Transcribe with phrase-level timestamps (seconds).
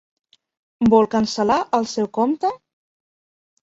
[0.93, 2.55] Vol cancel·lar el seu compte?